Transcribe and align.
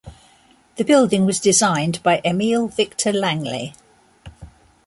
The 0.77 0.83
building 0.83 1.27
was 1.27 1.39
designed 1.39 2.01
by 2.01 2.21
Emil 2.25 2.67
Victor 2.69 3.11
Langlet. 3.11 3.75